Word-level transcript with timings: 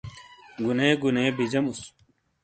گُنے 0.65 0.89
گُنے 1.01 1.23
بجیموس۔ 1.37 1.81